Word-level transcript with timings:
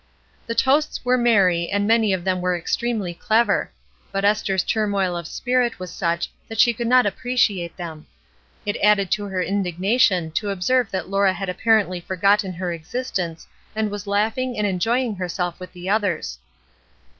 The 0.47 0.55
toasts 0.55 1.05
were 1.05 1.15
merry, 1.15 1.69
and 1.69 1.85
many 1.85 2.11
of 2.11 2.23
them 2.23 2.41
were 2.41 2.57
extremely 2.57 3.13
clever; 3.13 3.71
but 4.11 4.25
Esther's 4.25 4.63
turmoil 4.63 5.15
of 5.15 5.27
spirit 5.27 5.77
was 5.79 5.91
such 5.91 6.27
that 6.49 6.59
she 6.59 6.73
could 6.73 6.87
not 6.87 7.05
appreciate 7.05 7.77
them. 7.77 8.07
It 8.65 8.77
added 8.81 9.11
to 9.11 9.25
her 9.25 9.43
indignation 9.43 10.31
to 10.31 10.49
observe 10.49 10.89
that 10.89 11.09
Laura 11.09 11.33
had 11.33 11.49
apparently 11.49 11.99
forgotten 11.99 12.51
her 12.53 12.71
exist 12.73 13.19
ence 13.19 13.45
and 13.75 13.91
was 13.91 14.07
laughing 14.07 14.57
and 14.57 14.65
enjoying 14.65 15.17
herself 15.17 15.59
with 15.59 15.71
the 15.71 15.87
others. 15.87 16.39